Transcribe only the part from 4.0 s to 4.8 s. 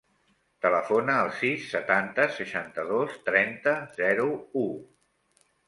zero, u.